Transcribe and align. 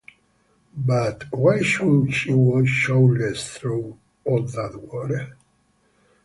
But 0.75 1.25
why 1.31 1.61
should 1.61 2.11
she 2.15 2.33
walk 2.33 2.65
shoeless 2.65 3.47
through 3.47 3.99
all 4.25 4.41
that 4.41 4.81
water? 4.91 5.37